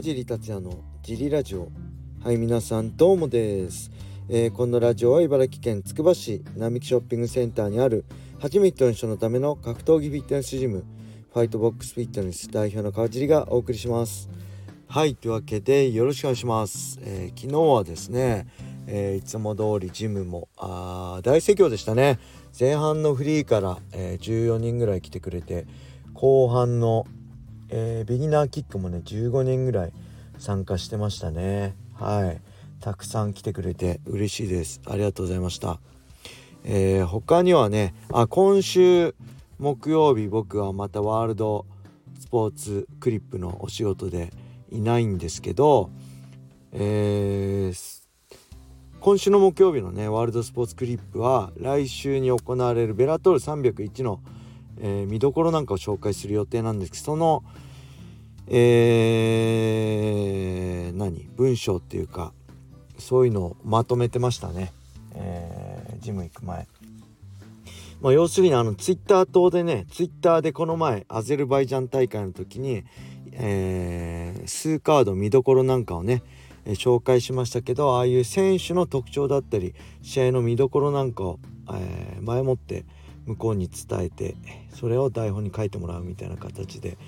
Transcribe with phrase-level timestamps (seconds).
[0.00, 1.68] 川尻達也のジリラジオ。
[2.24, 3.90] はい皆さんどうもです、
[4.30, 8.06] えー、このラジオは茨城県つくば市並木ショッピングセンターにある
[8.38, 10.86] 初めての人のための格闘技フィットネスジム
[11.34, 14.30] ファイトボックスフィットネス代表の川尻がお送りします。
[14.88, 18.46] はいというわけでよろしくお願いします、えー、昨日はですね、
[18.86, 22.18] えー、いつも通りジムもあ大盛況でしたね。
[22.58, 25.66] 前半のフリーから、え14人ぐらい来てくれて
[26.14, 27.04] 後半の
[27.70, 29.92] えー、ビギナーキックもね15人ぐらい
[30.38, 31.74] 参加してましたね。
[31.94, 32.40] はい。
[32.80, 34.80] たくさん来てくれて嬉しいです。
[34.86, 35.78] ありがとうございました。
[36.64, 39.14] えー、他にはねあ今週
[39.58, 41.66] 木曜日僕はまたワールド
[42.18, 44.32] スポーツクリップのお仕事で
[44.70, 45.90] いないんですけど、
[46.72, 48.02] えー、
[49.00, 54.20] 今週の木曜日のねワールドスポーツクリップは来週に行われるベラトール301の
[54.80, 57.44] えー、見どころなんかを紹介する予定なんですけどその
[58.52, 61.28] えー、何？
[61.36, 62.32] 文章っていうか
[62.98, 64.72] そういうのをまとめてましたね、
[65.14, 66.66] えー、ジム行く前。
[68.00, 72.82] まあ、要するにあのツイッター等でねツイッターでこの前アゼルバイジャン大会の時に、
[73.32, 76.22] えー、数カード見どころなんかをね、
[76.66, 81.38] 紹介しましたけどああいう選手の特徴だったり試合の見どころなんかを、
[81.72, 82.84] えー、前もって
[83.30, 84.36] 向こうに伝えて
[84.74, 86.98] それを台本に書いてもらうみたいな形で、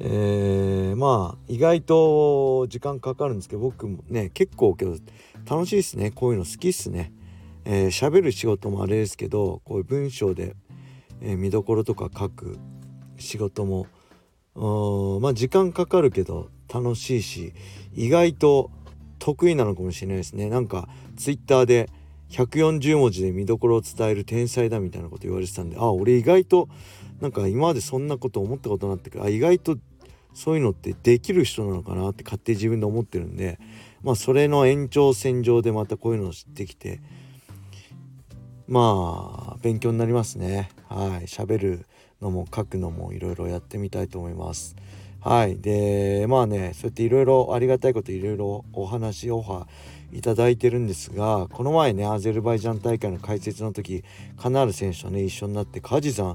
[0.00, 4.96] えー、まあ意外と時間かかるんですけど僕もね結構けど
[5.48, 6.10] 楽しいですね。
[6.10, 7.12] こういうの好きっすね。
[7.64, 10.56] えー、喋る仕事もあれですけどこういう文章で、
[11.20, 12.58] えー、見どころとか書く
[13.18, 13.86] 仕事も
[15.20, 17.52] まあ時間かかるけど楽しいし
[17.94, 18.70] 意外と
[19.18, 20.48] 得意なのかもしれないですね。
[20.48, 21.90] なんかツイッターで
[22.30, 26.68] 140文字で見どころを伝える天才だみたいなこと言われてたんであ俺意外と
[27.20, 29.76] なんか今までそんなこと思ったことなってあ意外と
[30.32, 33.58] そういうのってできる人なのかなって勝手に自分で思ってるんで
[34.02, 37.00] まあそれの延長線上でまたこういうのを知ってきて
[38.70, 40.70] まあ勉強になりますね。
[40.88, 41.26] はい。
[41.26, 41.86] 喋る
[42.22, 44.76] のも書くのもいろいろやってみたいと思います。
[45.20, 45.58] はい。
[45.58, 49.66] でまあねそうやっていろいろありがたいこといろいろお話オファー
[50.12, 54.02] いただいてるんですがこの前ねアゼルバイジャン大会の解説の時
[54.36, 56.34] カナール選手とね一緒になって梶さん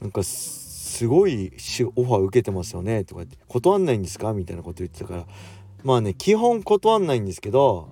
[0.00, 1.52] なんかすごい
[1.96, 4.32] オファー受けてますよねとか言って断んないんですか？
[4.32, 5.26] みたいなこと言ってたから。
[5.84, 7.88] まあね基本断んないんですけど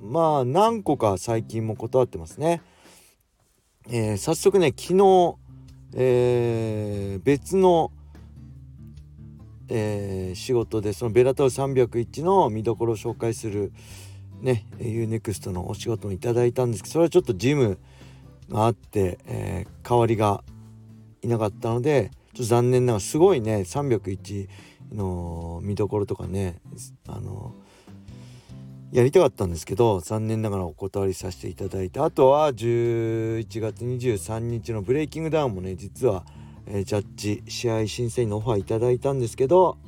[0.00, 2.62] まあ何個か最近も断ってますね。
[3.88, 5.36] えー、早速ね昨日、
[5.94, 7.92] えー、別の、
[9.68, 13.72] えー、仕事でそのベラトル301の見どころを紹介する
[14.40, 17.78] ね UNEXT のお仕事もいただいたんですけどそれはちょっとジム
[18.48, 20.44] があって、えー、代わりが
[21.22, 24.48] いなかったのでちょっと残念ながらすごいね301
[24.92, 26.60] の見どころとかね
[27.08, 27.54] あの
[28.92, 36.24] やりたかったんですけど残念ながらお断りさせていただいてあとは11月23日のブレイキングダウンもね実は、
[36.66, 39.78] えー、ジャッジ試合審査員のオファーいただいたんですけど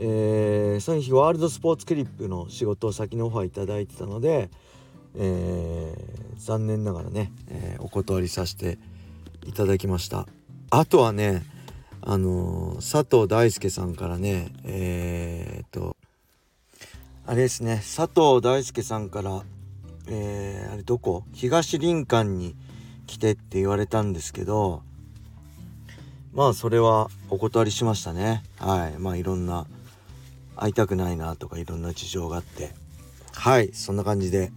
[0.00, 4.48] えー、その日ワールドスポーツクリップの仕事を先のオファーいただいてたので、
[5.16, 8.78] えー、残念ながらね、えー、お断りさせて
[9.44, 10.28] いただきました。
[10.70, 11.42] あとはね
[12.00, 15.96] あの佐藤大輔さんからねえっと
[17.26, 19.42] あれですね佐藤大輔さんから
[20.06, 21.24] えあれどこ？
[21.32, 22.54] 東林間に
[23.08, 24.84] 来てって言われたんですけど
[26.32, 28.42] まあそれはお断りしましたね。
[28.58, 28.98] はい。
[28.98, 29.66] まあいろんな
[30.56, 32.74] 会いたくないなとかいろんな事情があって。
[33.34, 33.70] はい。
[33.72, 34.52] そんな感じで、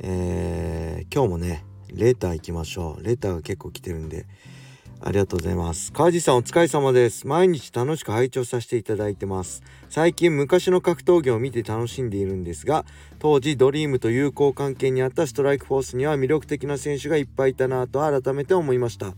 [0.00, 3.04] えー、今日もねレター行きましょう。
[3.04, 4.26] レターが結構来てるんで
[5.00, 5.92] ありがとうございます。
[5.92, 7.26] 川地さんお疲れ様です。
[7.26, 9.62] 毎日楽しく拝聴させていただいてます。
[9.88, 12.84] 最近昔の格闘技を見て楽しんでいるんですが
[13.18, 19.14] 当時ドリームと友好関係にあったストライクフォースには魅力的な選手がいっぱいいたなと改めて思いました。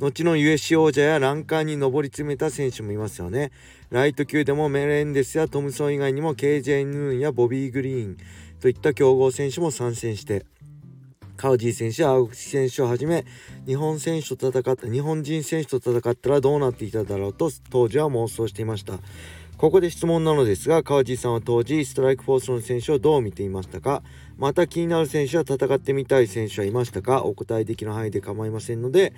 [0.00, 3.52] 後の USC 王者やランカーに上り詰めた選手もいますよね。
[3.90, 8.16] ライト級でもメレンデスやトムソン以外にも KJ ヌーンやボビー・グリーン
[8.60, 10.46] といった強豪選手も参戦して、
[11.36, 13.24] カウジー選手や青木選手をはじめ
[13.66, 18.98] 日本選手と戦った日本人選手と戦ったらどうなっていただろうと当時は妄想していました
[19.60, 24.02] ここで質問なのですが川地さんは当時ストライクフォースの選手をどう見ていましたか？
[24.38, 27.24] また気になる選手は戦ってみたい選手はいましたか？
[27.24, 29.12] お答えできる範囲で構いませんので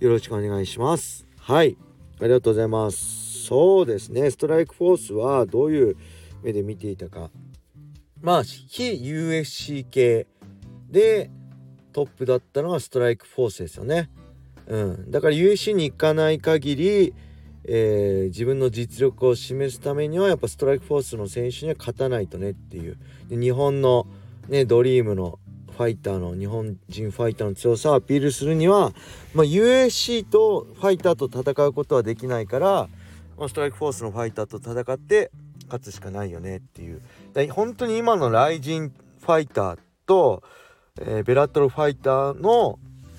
[0.00, 1.28] よろしくお願いします。
[1.38, 1.76] はい。
[2.18, 3.44] ありがとうございます。
[3.44, 4.32] そうですね。
[4.32, 5.96] ストライクフォースはどういう
[6.42, 7.30] 目で見ていたか。
[8.20, 10.26] まあ非 USC 系
[10.90, 11.30] で
[11.92, 14.10] トップだったのはストライクフォースですよね。
[14.66, 15.10] うん。
[15.12, 17.14] だから USC に行かない限り
[17.66, 22.96] えー、自分の実力を示すためにはやっぱストライクフォースの選手には勝たないとねっていう。
[23.28, 24.06] で日本の、
[24.48, 25.38] ね、ドリームの
[25.76, 28.92] ファイターの日本人ファイターの強さをアピールするには、
[29.34, 32.88] まあ、USC とファイターと戦うことはできないから、
[33.36, 35.32] まあ、ストライクフォースのファイターと戦って
[35.66, 37.02] 勝つしかないよねっていう。
[37.50, 40.42] 本当に今のライジンファイターと、
[41.00, 42.78] えー、ベラトルファイターの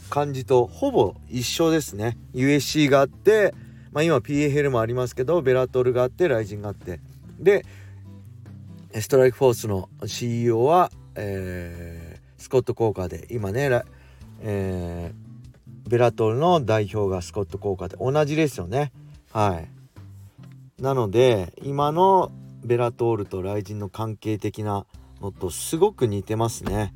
[0.09, 2.17] 感じとほぼ一緒ですね。
[2.33, 3.53] USC があって
[3.95, 6.99] まあ、今 PFL もありますけどベラトルがあってライジンがあって。
[7.39, 7.65] で
[8.93, 13.69] ストライクフォースの CEO は、えー、スコット・コーカーで今ね、
[14.41, 18.91] えー、ベラトルの代表がスコット・コーカーで同じですよね。
[19.31, 19.63] は
[20.79, 20.81] い。
[20.81, 22.33] なので今の
[22.65, 24.85] ベラトールとライジンの関係的な
[25.21, 26.93] のとすごく似てますね。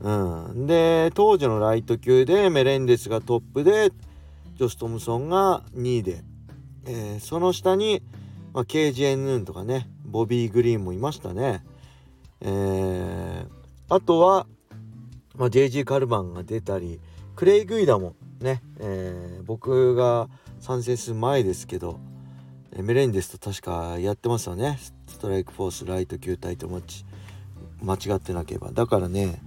[0.00, 0.12] う
[0.54, 0.66] ん。
[0.68, 3.90] で当時のライト級でメレンデスがトップで
[4.54, 6.35] ジョス・トムソンが2位で。
[6.86, 8.02] えー、その下に、
[8.52, 11.64] まあ、KGN とかねボビー・グリーンもいましたね。
[12.40, 13.46] えー、
[13.88, 14.46] あとは、
[15.36, 17.00] まあ、JG カルバンが出たり
[17.34, 20.28] クレイ・グイダもね、えー、僕が
[20.60, 21.98] 参戦する前ですけど
[22.72, 27.04] メレンデスと確かやってますよねストライクフォースライト級タイトマッチ
[27.82, 29.40] 間違ってなければだからね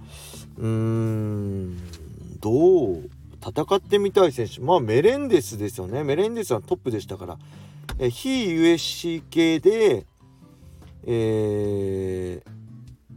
[0.58, 1.76] うーん
[2.40, 3.10] どう
[3.42, 4.60] 戦ってみたい選手。
[4.60, 6.04] まあメレンデスですよね。
[6.04, 7.38] メレンデスはトップでしたから。
[7.98, 10.06] え非 USC 系で
[11.04, 12.50] えー、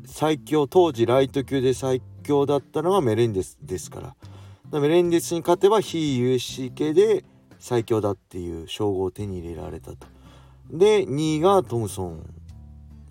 [0.06, 4.16] 最強当時ライト級で最強だったのがメレンデスですか
[4.72, 4.80] ら。
[4.80, 7.24] メレンデスに勝てば非 USC 系で
[7.60, 10.08] 最強だっていう称号を手に入れられたと。
[10.72, 12.24] で2位がトムソン。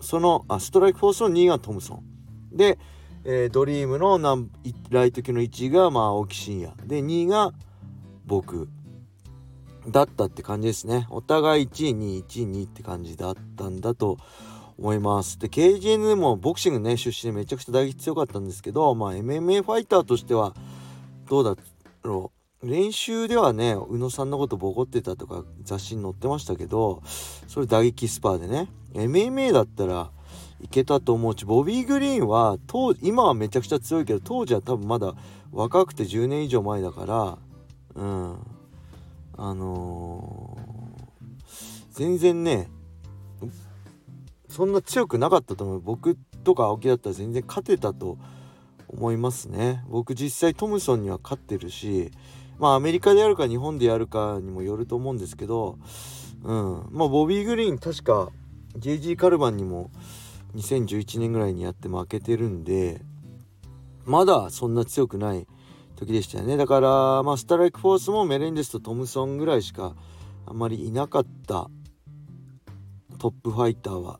[0.01, 2.03] そのあストライクフォースの2位がトムソン。
[2.51, 2.77] で
[3.25, 4.19] えー、ドリームの
[4.89, 6.73] ライト級の1位が、まあ、青木真也。
[6.85, 7.53] で2位が
[8.25, 8.69] 僕。
[9.87, 11.07] だったって感じですね。
[11.09, 14.17] お互い1位2位1位2位って感じだったんだと
[14.77, 15.39] 思います。
[15.39, 20.53] で KGN でもボクシングね出身でめちゃくちゃ打撃強かったんですけど、まあ、MMA ファイターとしては
[21.29, 21.55] どうだ
[22.03, 22.31] ろ
[22.61, 22.67] う。
[22.67, 27.03] 練習ではね宇野さんのことボコってたとか雑誌に載ってましたけど
[27.49, 28.69] それ打撃スパーでね。
[28.93, 30.11] MMA だったら
[30.63, 35.13] いけたと思うしボビー・グリーンは当今はめちゃくちゃ強いけど当時は多分まだ
[35.51, 37.37] 若くて10年以上前だから
[37.95, 38.37] うん。
[39.35, 41.43] あのー、
[41.91, 42.69] 全然ね
[44.47, 45.79] そんな強くなかったと思う。
[45.81, 48.19] 僕とか青木だったら全然勝てたと
[48.87, 49.83] 思いますね。
[49.89, 52.11] 僕実際トムソンには勝ってるし
[52.59, 55.79] まあアメリカでやるか日本でやるかにもよると思うんですけど
[56.43, 56.87] うん。
[56.91, 58.29] まあボビー・グリーン確か
[58.77, 59.89] JG カルバンにも
[60.55, 63.01] 2011年ぐらいにやって負けてるんで
[64.05, 65.47] まだそんな強くない
[65.95, 66.57] 時でしたよね。
[66.57, 69.95] だからまあストライクフォースもメレンデスとトムソンぐらいしか
[70.45, 71.69] あんまりいなかった
[73.19, 74.19] トップファイターは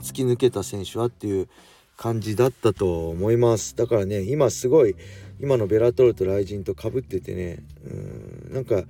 [0.00, 1.48] 突き抜けた選手はっていう
[1.96, 3.74] 感じだったと思います。
[3.76, 4.94] だからね今すごい
[5.40, 8.84] 今のベラトルとライジンとかぶっててねうんなんか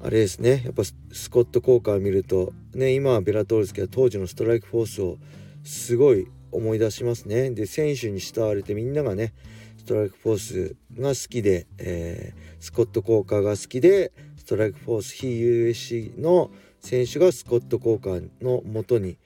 [0.00, 0.62] あれですね。
[0.64, 5.18] やっぱスコット効果を見るとね今はベラトルですけど当時のストライクフォースを
[5.64, 7.50] すごい思い出しますね。
[7.50, 9.34] で選手に慕われてみんながね
[9.78, 19.18] ストライクフォースが好きで、えー、スコット・コーカーが好きでストライクフォース非 USC の選手がスコット・コーカーのもとに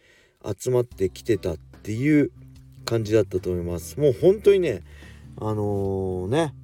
[0.45, 2.30] 集まってきてたっていう
[2.85, 4.00] 感じだったと思います。
[4.00, 4.83] もう本当にね
[5.37, 6.54] あのー、ね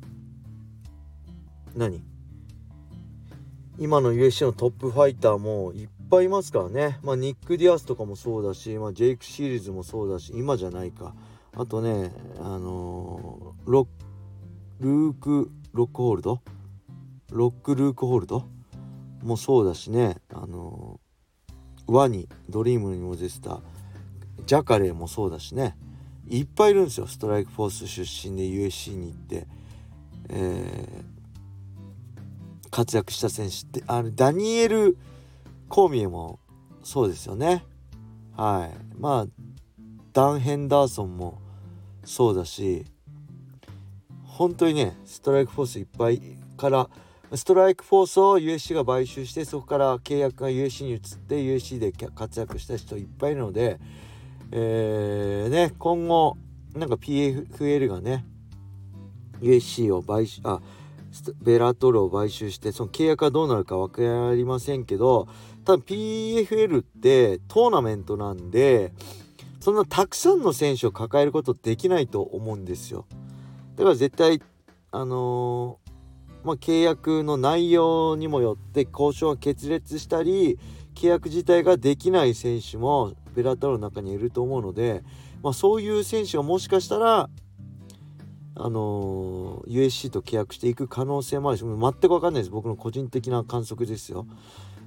[1.77, 2.03] 何？
[3.79, 11.15] 今の USC のトップファイターもいっぱいいますからね、まあ、ニック・ディアスとかもそうだし、まあ、ジェイク・シリーズもそうだし今じゃないか。
[11.57, 13.89] あとねあのー、ロ
[14.81, 16.41] ルーク・ロックホールド？
[17.31, 18.45] ロック・ルークホールド？
[19.23, 20.17] もそうだしね。
[20.33, 23.61] あのー、ワニドリームにも出てた
[24.47, 25.77] ジャカレーもそうだしね。
[26.29, 27.07] いっぱいいるんですよ。
[27.07, 29.47] ストライクフォース出身で USC に行って、
[30.29, 33.83] えー、活躍した選手って。
[33.87, 34.97] あれダニエル・
[35.69, 36.39] コーミエも
[36.83, 37.65] そうですよね。
[38.37, 39.01] はい。
[39.01, 39.27] まあ
[40.13, 41.41] ダン・ヘンダーソンも
[42.05, 42.85] そうだし
[44.23, 46.21] 本当にねストライクフォースいっぱい
[46.57, 46.89] から
[47.35, 53.81] ストライクフォースを USC が買収してそこから契約が USC に移って USC で活躍した人いっぱいいるので、
[54.53, 56.37] えー、ね今後
[56.75, 58.25] なんか PFL がね
[59.41, 60.61] USC を買収あ
[61.41, 65.29] ベラトルを買収してその契約がどうなるか分かりませんけど
[65.65, 68.93] 多分 PFL ってトーナメントなんで
[69.61, 73.07] そんなたくさんの選手を抱えることできないと思うんですよ。
[73.77, 74.43] だから絶対
[74.91, 75.79] あの
[76.45, 80.59] まあ、契約の内容にもよって交渉が決裂したり
[80.95, 85.03] 契約自体ができない選手もベラトルの中にいると思うので、
[85.43, 87.31] まあ、そういう選手がもしかしたら
[88.57, 94.27] あの、USC と契約していく可能性もあるし全く分かんないです僕の個人的な観測ですよ。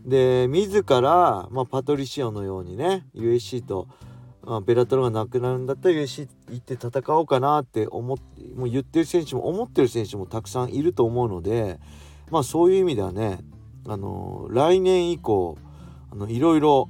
[0.05, 3.89] で自ら、まあ、パトリシオのようにね USC と、
[4.41, 8.17] まあ、ベラトルがなくなるんだったら USC 行って戦おうかなって思っ
[8.55, 11.79] もう言ってる選手も思ってる選手もたくさんいると思うので
[12.31, 13.39] まあそういう意味ではね
[13.89, 15.57] あの、来年以降
[16.11, 16.89] あのいろいろ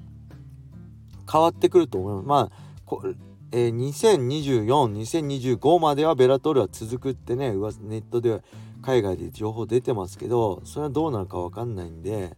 [1.31, 2.51] 変わってくると思います。
[2.87, 8.41] まあえー、20242025まではベラトールは続くってねネットで
[8.81, 12.35] 海外で情報出てますけどそれはどうなるか分かんないんで、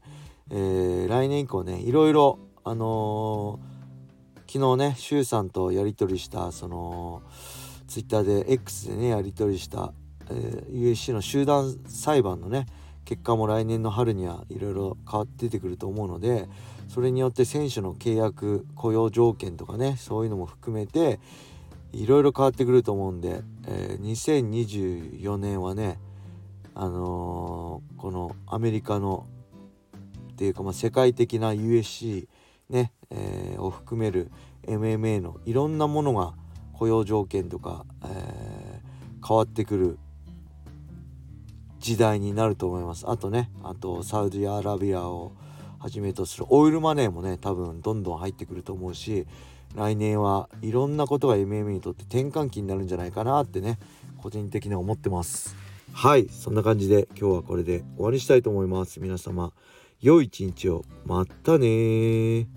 [0.51, 7.23] えー、来年以降ねいろいろあのー、昨日ね周さんとやり取りしたその
[7.87, 9.93] ツイッターで X でねやり取りした、
[10.29, 12.67] えー、USC の集団裁判のね
[13.05, 16.47] 結果も来年の春にはいろいろ変わって出てくると思うので
[16.89, 21.19] それによって選手の契約雇用条件とかねそういうのも含めて
[21.93, 25.99] いろいろ変わってくると思うんで、えー、2024年はね
[26.73, 29.25] あのー、このアメリカの
[30.31, 32.27] っていうか、まあ、世界的な USC
[32.69, 34.31] ね、えー、を含める
[34.65, 36.33] MMA のいろんなものが
[36.73, 39.99] 雇用条件とか、えー、変わってくる
[41.79, 43.05] 時代になると思います。
[43.07, 45.33] あとねあとサウジアラビアを
[45.79, 46.45] はじめとする。
[46.49, 49.25] オイルマネーもね多分どんどん入ってくると思うし
[49.75, 53.79] 来年はいろんなことが MMA にとって転換期になるんじゃないかなってね
[54.17, 55.55] 個人的には思ってます。
[55.93, 58.99] はいそんな感じで今日はこれで終わりしたいと思います。
[58.99, 59.53] 皆様
[60.01, 60.85] 良い一日を。
[61.05, 62.47] またね